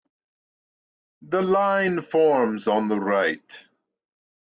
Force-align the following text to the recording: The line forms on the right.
The 1.21 1.43
line 1.43 2.01
forms 2.01 2.65
on 2.65 2.87
the 2.87 2.99
right. 2.99 3.65